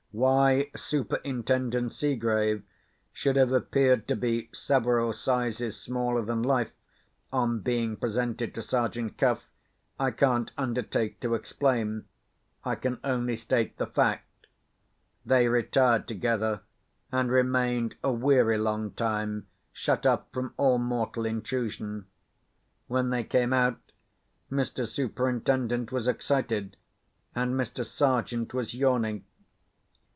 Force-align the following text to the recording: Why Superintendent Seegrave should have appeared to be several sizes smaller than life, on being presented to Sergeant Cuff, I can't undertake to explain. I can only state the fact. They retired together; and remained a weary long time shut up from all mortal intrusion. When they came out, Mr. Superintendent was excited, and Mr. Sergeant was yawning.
Why 0.13 0.69
Superintendent 0.75 1.93
Seegrave 1.93 2.63
should 3.13 3.37
have 3.37 3.53
appeared 3.53 4.09
to 4.09 4.15
be 4.17 4.49
several 4.53 5.13
sizes 5.13 5.79
smaller 5.79 6.21
than 6.21 6.43
life, 6.43 6.73
on 7.31 7.61
being 7.61 7.95
presented 7.95 8.53
to 8.55 8.61
Sergeant 8.61 9.17
Cuff, 9.17 9.45
I 9.97 10.11
can't 10.11 10.51
undertake 10.57 11.21
to 11.21 11.33
explain. 11.33 12.07
I 12.65 12.75
can 12.75 12.99
only 13.05 13.37
state 13.37 13.77
the 13.77 13.87
fact. 13.87 14.47
They 15.25 15.47
retired 15.47 16.09
together; 16.09 16.59
and 17.09 17.31
remained 17.31 17.95
a 18.03 18.11
weary 18.11 18.57
long 18.57 18.91
time 18.91 19.47
shut 19.71 20.05
up 20.05 20.27
from 20.33 20.53
all 20.57 20.77
mortal 20.77 21.25
intrusion. 21.25 22.05
When 22.87 23.11
they 23.11 23.23
came 23.23 23.53
out, 23.53 23.79
Mr. 24.51 24.85
Superintendent 24.85 25.89
was 25.93 26.05
excited, 26.05 26.75
and 27.33 27.55
Mr. 27.57 27.85
Sergeant 27.85 28.53
was 28.53 28.73
yawning. 28.75 29.23